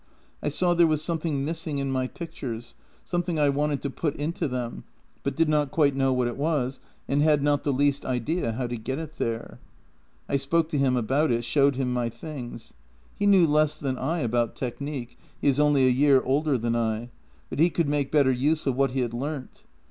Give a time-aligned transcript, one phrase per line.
[0.41, 4.47] I saw there was something missing in my pictures— something I wanted to put into
[4.47, 4.83] them—
[5.23, 8.65] but did not quite know what it was, and had not the least idea how
[8.65, 9.59] to get it there."
[10.27, 12.73] I spoke to him about it, showed him my tilings.
[13.13, 17.11] He knew less than I about technique— he is only a year older than I—
[17.51, 19.65] but he could make better use of what he had learnt.